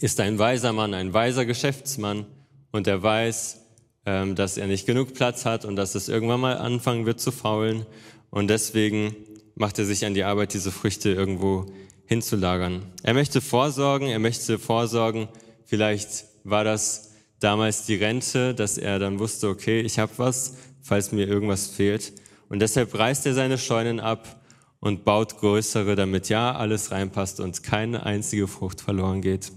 [0.00, 2.26] ist ein weiser Mann, ein weiser Geschäftsmann
[2.72, 3.60] und er weiß,
[4.04, 7.32] ähm, dass er nicht genug Platz hat und dass es irgendwann mal anfangen wird zu
[7.32, 7.86] faulen.
[8.28, 9.16] Und deswegen
[9.54, 11.72] macht er sich an die Arbeit, diese Früchte irgendwo
[12.04, 12.82] hinzulagern.
[13.02, 15.28] Er möchte vorsorgen, er möchte vorsorgen,
[15.72, 21.12] vielleicht war das damals die Rente, dass er dann wusste, okay, ich habe was, falls
[21.12, 22.12] mir irgendwas fehlt.
[22.50, 24.44] Und deshalb reißt er seine Scheunen ab
[24.80, 29.50] und baut größere, damit ja alles reinpasst und keine einzige Frucht verloren geht.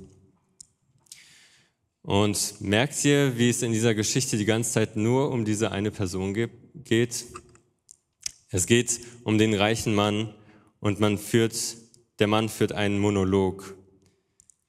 [2.02, 5.92] Und merkt ihr, wie es in dieser Geschichte die ganze Zeit nur um diese eine
[5.92, 7.26] Person geht?
[8.52, 10.34] Es geht um den reichen Mann
[10.80, 11.58] und man führt,
[12.20, 13.76] der Mann führt einen Monolog.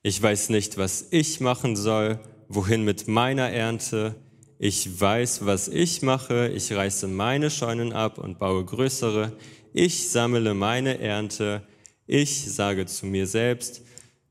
[0.08, 4.14] Ich weiß nicht, was ich machen soll, wohin mit meiner Ernte.
[4.56, 6.46] Ich weiß, was ich mache.
[6.54, 9.32] Ich reiße meine Scheunen ab und baue größere.
[9.72, 11.66] Ich sammle meine Ernte.
[12.06, 13.82] Ich sage zu mir selbst,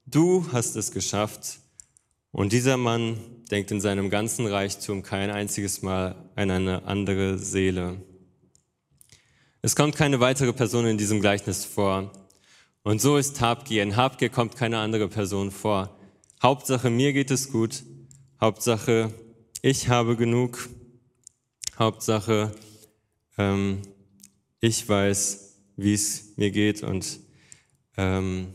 [0.06, 1.60] du hast es geschafft
[2.32, 3.18] und dieser Mann
[3.52, 8.02] denkt in seinem ganzen Reichtum kein einziges Mal an eine andere Seele.
[9.62, 12.14] Es kommt keine weitere Person in diesem Gleichnis vor.
[12.86, 13.84] Und so ist Habgier.
[13.84, 15.98] In Habgier kommt keine andere Person vor.
[16.42, 17.84] Hauptsache, mir geht es gut.
[18.40, 19.12] Hauptsache,
[19.62, 20.70] ich habe genug.
[21.78, 22.56] Hauptsache,
[23.38, 23.82] ähm,
[24.62, 27.20] ich weiß, wie es mir geht und,
[27.98, 28.54] ähm,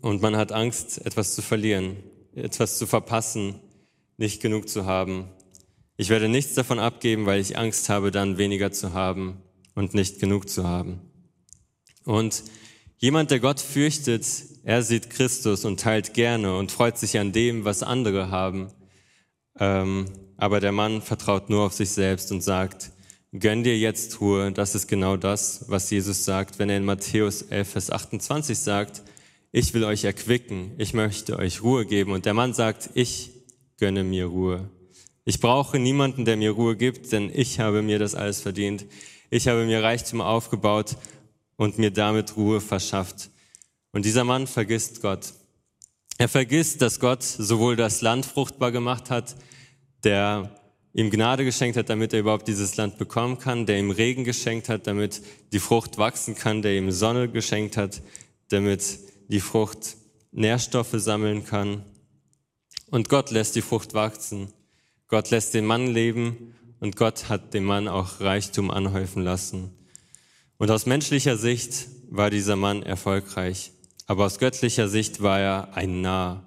[0.00, 1.96] und man hat Angst, etwas zu verlieren
[2.34, 3.56] etwas zu verpassen,
[4.16, 5.28] nicht genug zu haben.
[5.96, 9.42] Ich werde nichts davon abgeben, weil ich Angst habe, dann weniger zu haben
[9.74, 11.00] und nicht genug zu haben.
[12.04, 12.44] Und
[12.98, 14.26] jemand, der Gott fürchtet,
[14.64, 18.68] er sieht Christus und teilt gerne und freut sich an dem, was andere haben.
[19.58, 20.06] Ähm,
[20.36, 22.92] aber der Mann vertraut nur auf sich selbst und sagt,
[23.32, 24.52] gönn dir jetzt Ruhe.
[24.52, 29.02] Das ist genau das, was Jesus sagt, wenn er in Matthäus 11, Vers 28 sagt,
[29.50, 32.12] ich will euch erquicken, ich möchte euch Ruhe geben.
[32.12, 33.30] Und der Mann sagt, ich
[33.78, 34.70] gönne mir Ruhe.
[35.24, 38.86] Ich brauche niemanden, der mir Ruhe gibt, denn ich habe mir das alles verdient.
[39.30, 40.96] Ich habe mir Reichtum aufgebaut
[41.58, 43.30] und mir damit Ruhe verschafft.
[43.92, 45.34] Und dieser Mann vergisst Gott.
[46.16, 49.36] Er vergisst, dass Gott sowohl das Land fruchtbar gemacht hat,
[50.04, 50.58] der
[50.94, 54.68] ihm Gnade geschenkt hat, damit er überhaupt dieses Land bekommen kann, der ihm Regen geschenkt
[54.68, 55.20] hat, damit
[55.52, 58.02] die Frucht wachsen kann, der ihm Sonne geschenkt hat,
[58.48, 59.96] damit die Frucht
[60.30, 61.82] Nährstoffe sammeln kann.
[62.90, 64.52] Und Gott lässt die Frucht wachsen.
[65.08, 69.77] Gott lässt den Mann leben und Gott hat dem Mann auch Reichtum anhäufen lassen.
[70.58, 73.70] Und aus menschlicher Sicht war dieser Mann erfolgreich,
[74.06, 76.44] aber aus göttlicher Sicht war er ein Narr.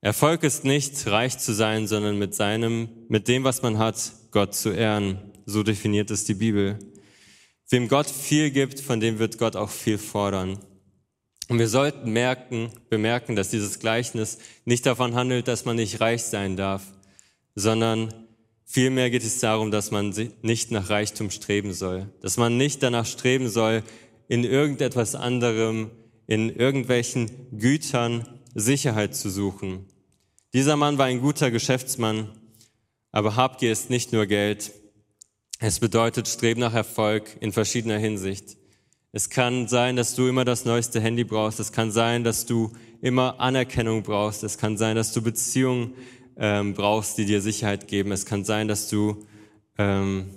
[0.00, 4.54] Erfolg ist nicht reich zu sein, sondern mit seinem, mit dem, was man hat, Gott
[4.54, 5.18] zu ehren.
[5.46, 6.78] So definiert es die Bibel.
[7.70, 10.58] Wem Gott viel gibt, von dem wird Gott auch viel fordern.
[11.48, 16.22] Und wir sollten merken, bemerken, dass dieses Gleichnis nicht davon handelt, dass man nicht reich
[16.22, 16.82] sein darf,
[17.54, 18.23] sondern
[18.64, 23.06] vielmehr geht es darum, dass man nicht nach Reichtum streben soll, dass man nicht danach
[23.06, 23.82] streben soll,
[24.28, 25.90] in irgendetwas anderem,
[26.26, 29.86] in irgendwelchen Gütern Sicherheit zu suchen.
[30.52, 32.30] Dieser Mann war ein guter Geschäftsmann,
[33.10, 34.72] aber Habgier ist nicht nur Geld.
[35.58, 38.56] Es bedeutet Streben nach Erfolg in verschiedener Hinsicht.
[39.12, 41.60] Es kann sein, dass du immer das neueste Handy brauchst.
[41.60, 44.42] Es kann sein, dass du immer Anerkennung brauchst.
[44.42, 45.94] Es kann sein, dass du Beziehungen
[46.36, 48.12] ähm, brauchst, die dir Sicherheit geben.
[48.12, 49.26] Es kann sein, dass du
[49.78, 50.30] ähm,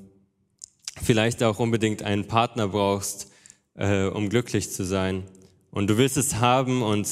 [1.02, 3.32] vielleicht auch unbedingt einen Partner brauchst,
[3.76, 5.24] äh, um glücklich zu sein.
[5.72, 7.08] Und du willst es haben und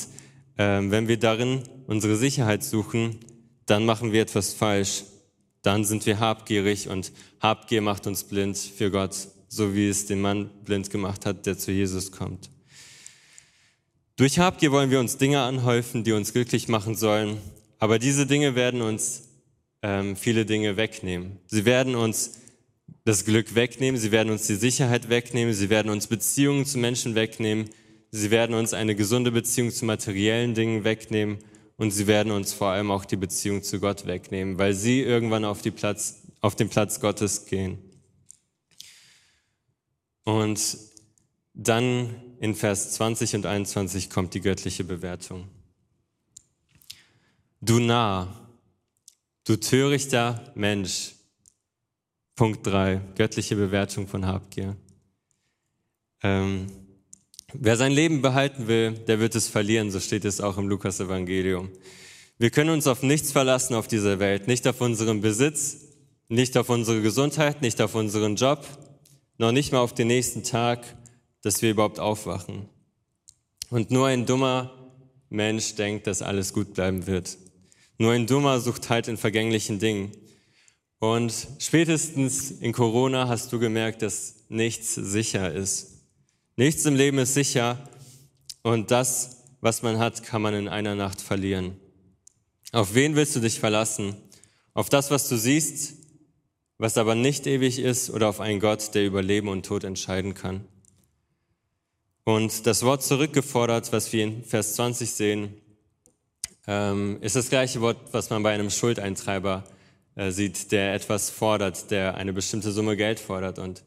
[0.58, 3.20] ähm, wenn wir darin unsere Sicherheit suchen,
[3.66, 5.04] dann machen wir etwas falsch.
[5.62, 10.20] Dann sind wir habgierig und Habgier macht uns blind für Gott so wie es den
[10.20, 12.50] Mann blind gemacht hat, der zu Jesus kommt.
[14.18, 17.38] Durch Habgier wollen wir uns Dinge anhäufen, die uns glücklich machen sollen,
[17.80, 19.24] aber diese Dinge werden uns
[19.82, 21.40] ähm, viele Dinge wegnehmen.
[21.48, 22.40] Sie werden uns
[23.04, 27.14] das Glück wegnehmen, sie werden uns die Sicherheit wegnehmen, sie werden uns Beziehungen zu Menschen
[27.14, 27.70] wegnehmen,
[28.12, 31.38] sie werden uns eine gesunde Beziehung zu materiellen Dingen wegnehmen
[31.78, 35.46] und sie werden uns vor allem auch die Beziehung zu Gott wegnehmen, weil sie irgendwann
[35.46, 37.78] auf, die Platz, auf den Platz Gottes gehen.
[40.24, 40.78] Und
[41.54, 45.48] dann in Vers 20 und 21 kommt die göttliche Bewertung.
[47.68, 48.28] Du Narr,
[49.44, 51.14] du törichter Mensch.
[52.36, 54.76] Punkt 3, göttliche Bewertung von Habgier.
[56.22, 56.68] Ähm,
[57.54, 61.72] wer sein Leben behalten will, der wird es verlieren, so steht es auch im Lukas-Evangelium.
[62.38, 65.78] Wir können uns auf nichts verlassen auf dieser Welt, nicht auf unseren Besitz,
[66.28, 68.64] nicht auf unsere Gesundheit, nicht auf unseren Job,
[69.40, 70.86] noch nicht mal auf den nächsten Tag,
[71.42, 72.70] dass wir überhaupt aufwachen.
[73.72, 74.72] Und nur ein dummer
[75.30, 77.40] Mensch denkt, dass alles gut bleiben wird.
[77.98, 80.12] Nur ein Dummer sucht halt in vergänglichen Dingen.
[81.00, 86.04] Und spätestens in Corona hast du gemerkt, dass nichts sicher ist.
[86.58, 87.90] Nichts im Leben ist sicher
[88.64, 91.78] und das, was man hat, kann man in einer Nacht verlieren.
[92.72, 94.16] Auf wen willst du dich verlassen?
[94.74, 95.96] Auf das, was du siehst,
[96.78, 100.34] was aber nicht ewig ist oder auf einen Gott, der über Leben und Tod entscheiden
[100.34, 100.66] kann.
[102.24, 105.62] Und das Wort zurückgefordert, was wir in Vers 20 sehen,
[106.68, 109.64] ähm, ist das gleiche Wort, was man bei einem Schuldeintreiber
[110.16, 113.60] äh, sieht, der etwas fordert, der eine bestimmte Summe Geld fordert.
[113.60, 113.84] Und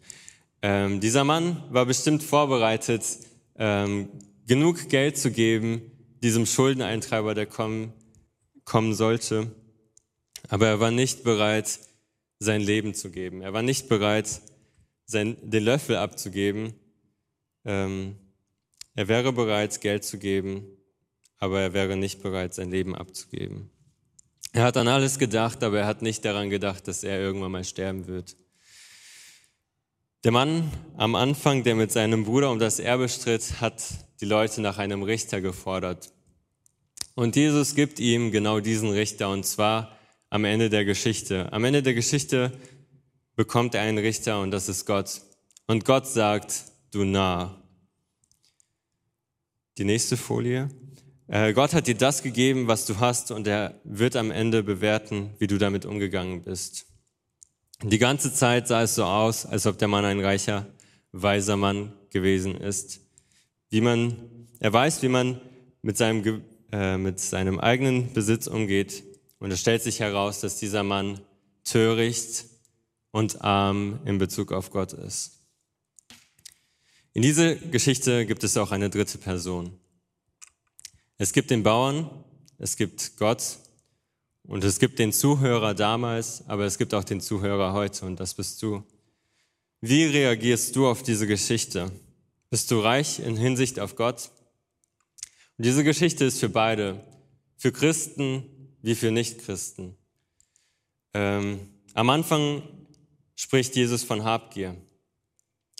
[0.62, 3.04] ähm, dieser Mann war bestimmt vorbereitet,
[3.56, 4.08] ähm,
[4.46, 5.82] genug Geld zu geben,
[6.22, 7.92] diesem Schuldeneintreiber, der kommen,
[8.64, 9.52] kommen sollte.
[10.48, 11.80] Aber er war nicht bereit,
[12.38, 13.42] sein Leben zu geben.
[13.42, 14.40] Er war nicht bereit,
[15.06, 16.74] sein, den Löffel abzugeben.
[17.64, 18.16] Ähm,
[18.94, 20.64] er wäre bereit, Geld zu geben,
[21.38, 23.70] aber er wäre nicht bereit, sein Leben abzugeben.
[24.52, 27.64] Er hat an alles gedacht, aber er hat nicht daran gedacht, dass er irgendwann mal
[27.64, 28.36] sterben wird.
[30.24, 33.82] Der Mann am Anfang, der mit seinem Bruder um das Erbe stritt, hat
[34.20, 36.12] die Leute nach einem Richter gefordert.
[37.14, 39.96] Und Jesus gibt ihm genau diesen Richter, und zwar
[40.30, 41.52] am Ende der Geschichte.
[41.52, 42.52] Am Ende der Geschichte
[43.36, 45.20] bekommt er einen Richter und das ist Gott.
[45.66, 47.62] Und Gott sagt, du Narr.
[49.78, 50.68] Die nächste Folie.
[51.28, 55.34] Äh, Gott hat dir das gegeben, was du hast und er wird am Ende bewerten,
[55.38, 56.86] wie du damit umgegangen bist.
[57.82, 60.66] Die ganze Zeit sah es so aus, als ob der Mann ein reicher,
[61.12, 63.00] weiser Mann gewesen ist.
[63.68, 65.40] Wie man, er weiß, wie man
[65.82, 69.04] mit seinem, äh, mit seinem eigenen Besitz umgeht,
[69.38, 71.20] und es stellt sich heraus, dass dieser Mann
[71.62, 72.46] töricht
[73.12, 75.42] und arm in Bezug auf Gott ist.
[77.12, 79.78] In dieser Geschichte gibt es auch eine dritte Person.
[81.20, 82.08] Es gibt den Bauern,
[82.58, 83.42] es gibt Gott
[84.44, 88.34] und es gibt den Zuhörer damals, aber es gibt auch den Zuhörer heute und das
[88.34, 88.84] bist du.
[89.80, 91.90] Wie reagierst du auf diese Geschichte?
[92.50, 94.30] Bist du reich in Hinsicht auf Gott?
[95.56, 97.04] Und diese Geschichte ist für beide,
[97.56, 98.44] für Christen
[98.80, 99.96] wie für Nichtchristen.
[101.14, 102.62] Ähm, am Anfang
[103.34, 104.76] spricht Jesus von Habgier.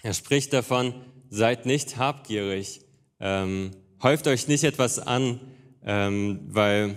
[0.03, 0.95] Er spricht davon,
[1.31, 2.81] seid nicht habgierig,
[3.21, 3.71] ähm,
[4.03, 5.41] häuft euch nicht etwas an,
[5.85, 6.97] ähm, weil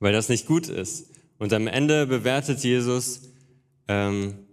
[0.00, 1.10] weil das nicht gut ist.
[1.38, 3.20] Und am Ende bewertet Jesus,
[3.86, 4.46] ähm,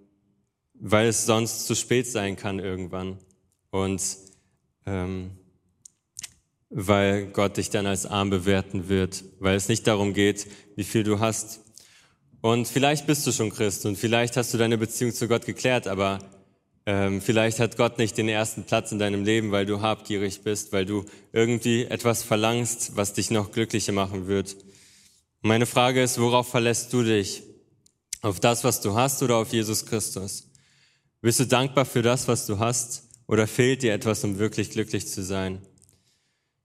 [0.74, 3.18] weil es sonst zu spät sein kann irgendwann.
[3.72, 4.02] Und
[4.86, 5.32] ähm,
[6.70, 11.04] weil Gott dich dann als arm bewerten wird, weil es nicht darum geht, wie viel
[11.04, 11.62] du hast.
[12.42, 15.88] Und vielleicht bist du schon Christ und vielleicht hast du deine Beziehung zu Gott geklärt,
[15.88, 16.20] aber
[16.88, 20.72] ähm, vielleicht hat Gott nicht den ersten Platz in deinem Leben, weil du habgierig bist,
[20.72, 24.56] weil du irgendwie etwas verlangst, was dich noch glücklicher machen wird.
[25.42, 27.44] Meine Frage ist, worauf verlässt du dich?
[28.22, 30.48] Auf das, was du hast oder auf Jesus Christus?
[31.20, 35.08] Bist du dankbar für das, was du hast oder fehlt dir etwas, um wirklich glücklich
[35.08, 35.62] zu sein?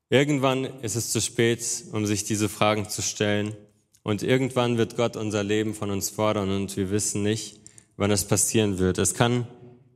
[0.08, 3.56] Irgendwann ist es zu spät, um sich diese Fragen zu stellen.
[4.04, 7.58] Und irgendwann wird Gott unser Leben von uns fordern und wir wissen nicht,
[7.96, 8.98] wann es passieren wird.
[8.98, 9.48] Es kann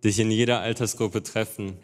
[0.06, 1.78] dich in jeder Altersgruppe treffen.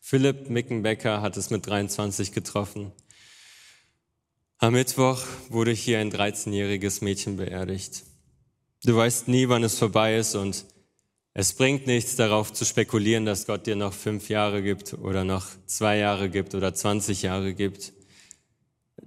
[0.00, 2.92] Philipp Mickenbecker hat es mit 23 getroffen.
[4.58, 8.02] Am Mittwoch wurde hier ein 13-jähriges Mädchen beerdigt.
[8.82, 10.66] Du weißt nie, wann es vorbei ist und
[11.32, 15.46] es bringt nichts darauf zu spekulieren, dass Gott dir noch fünf Jahre gibt oder noch
[15.66, 17.92] zwei Jahre gibt oder 20 Jahre gibt.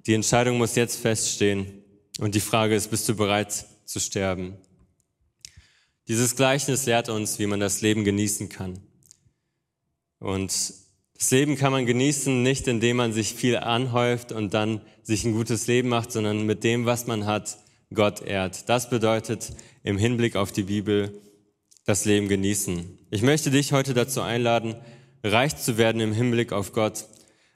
[0.08, 1.84] Die Entscheidung muss jetzt feststehen
[2.20, 4.58] und die Frage ist, bist du bereit zu sterben?
[6.08, 8.80] Dieses Gleichnis lehrt uns, wie man das Leben genießen kann.
[10.20, 10.52] Und
[11.18, 15.34] das Leben kann man genießen, nicht indem man sich viel anhäuft und dann sich ein
[15.34, 17.58] gutes Leben macht, sondern mit dem, was man hat,
[17.94, 18.68] Gott ehrt.
[18.68, 19.52] Das bedeutet
[19.84, 21.22] im Hinblick auf die Bibel
[21.86, 23.00] das Leben genießen.
[23.12, 24.76] Ich möchte dich heute dazu einladen,
[25.24, 27.06] reich zu werden im Hinblick auf Gott.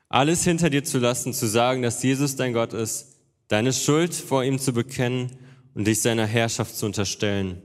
[0.09, 3.17] Alles hinter dir zu lassen, zu sagen, dass Jesus dein Gott ist,
[3.49, 5.37] deine Schuld vor ihm zu bekennen
[5.73, 7.61] und dich seiner Herrschaft zu unterstellen.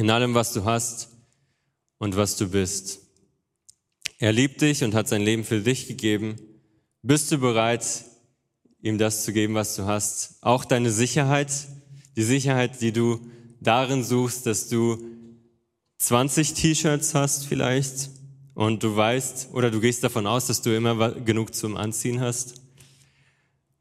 [0.00, 1.10] In allem, was du hast
[1.98, 3.00] und was du bist.
[4.18, 6.36] Er liebt dich und hat sein Leben für dich gegeben.
[7.02, 8.06] Bist du bereit,
[8.80, 10.38] ihm das zu geben, was du hast?
[10.40, 11.52] Auch deine Sicherheit,
[12.16, 13.20] die Sicherheit, die du
[13.60, 15.04] darin suchst, dass du
[15.98, 18.08] 20 T-Shirts hast vielleicht
[18.54, 22.54] und du weißt oder du gehst davon aus, dass du immer genug zum Anziehen hast.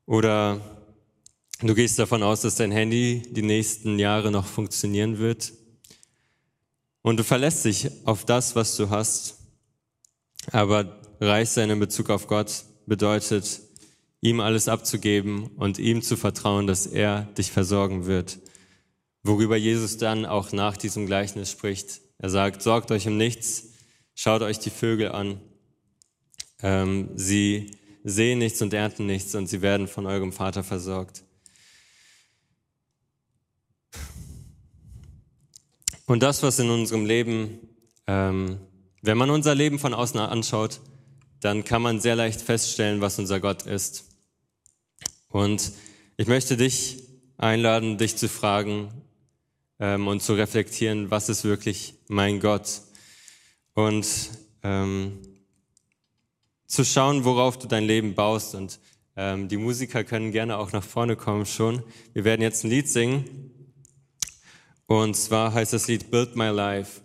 [0.05, 0.59] Oder
[1.61, 5.53] du gehst davon aus, dass dein Handy die nächsten Jahre noch funktionieren wird.
[7.01, 9.39] Und du verlässt dich auf das, was du hast
[10.51, 13.61] aber reich sein in Bezug auf Gott bedeutet,
[14.21, 18.39] ihm alles abzugeben und ihm zu vertrauen, dass er dich versorgen wird.
[19.23, 22.01] Worüber Jesus dann auch nach diesem Gleichnis spricht.
[22.17, 23.73] Er sagt, sorgt euch um nichts,
[24.15, 25.39] schaut euch die Vögel an.
[26.61, 31.23] Ähm, sie sehen nichts und ernten nichts und sie werden von eurem Vater versorgt.
[36.09, 37.59] Und das, was in unserem Leben
[38.09, 38.57] ähm,
[39.01, 40.81] wenn man unser Leben von außen anschaut,
[41.41, 44.05] dann kann man sehr leicht feststellen, was unser Gott ist.
[45.27, 45.71] Und
[46.17, 47.03] ich möchte dich
[47.37, 48.89] einladen, dich zu fragen
[49.79, 52.81] ähm, und zu reflektieren, was ist wirklich mein Gott?
[53.75, 54.07] Und
[54.63, 55.19] ähm,
[56.65, 58.55] zu schauen, worauf du dein Leben baust.
[58.55, 58.79] Und
[59.15, 61.83] ähm, die Musiker können gerne auch nach vorne kommen schon.
[62.13, 63.51] Wir werden jetzt ein Lied singen.
[64.89, 67.01] Und zwar heißt das Lied Build My Life.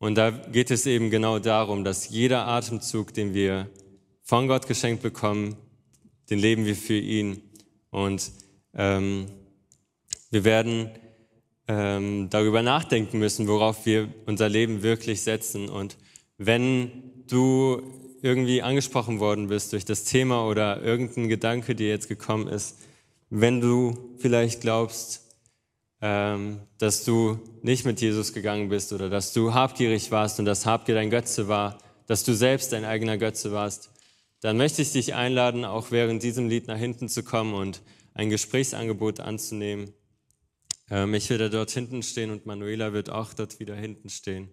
[0.00, 3.68] Und da geht es eben genau darum, dass jeder Atemzug, den wir
[4.22, 5.54] von Gott geschenkt bekommen,
[6.28, 7.40] den leben wir für ihn.
[7.90, 8.32] Und
[8.74, 9.26] ähm,
[10.32, 10.90] wir werden
[11.68, 15.68] ähm, darüber nachdenken müssen, worauf wir unser Leben wirklich setzen.
[15.68, 15.96] Und
[16.36, 16.90] wenn
[17.28, 17.80] du
[18.22, 22.76] irgendwie angesprochen worden bist durch das Thema oder irgendein Gedanke, der jetzt gekommen ist,
[23.30, 25.23] wenn du vielleicht glaubst,
[26.04, 30.94] dass du nicht mit Jesus gegangen bist oder dass du habgierig warst und dass Habgier
[30.94, 33.90] dein Götze war, dass du selbst dein eigener Götze warst,
[34.40, 37.80] dann möchte ich dich einladen, auch während diesem Lied nach hinten zu kommen und
[38.12, 39.94] ein Gesprächsangebot anzunehmen.
[40.90, 44.50] Ähm, ich werde dort hinten stehen und Manuela wird auch dort wieder hinten stehen.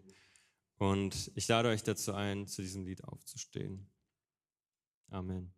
[0.78, 3.90] Und ich lade euch dazu ein, zu diesem Lied aufzustehen.
[5.10, 5.54] Amen.